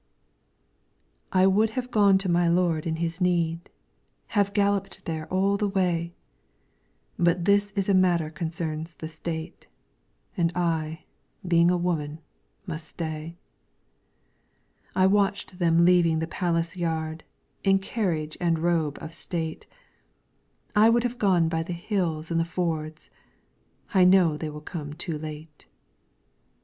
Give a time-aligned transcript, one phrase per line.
[1.31, 3.69] I WOULD have gone to my lord in his need,
[4.29, 6.15] Have galloped there all the way,
[7.19, 9.67] But this is a matter concerns the State,
[10.35, 11.03] And I,
[11.47, 12.17] being a woman,
[12.65, 13.37] must stay.
[14.95, 17.23] I watched them leaving the palace yard,
[17.63, 19.67] In carriage and robe of state.
[20.75, 23.11] I would have gone by the hills and the fords;
[23.93, 25.67] I know they will come too late.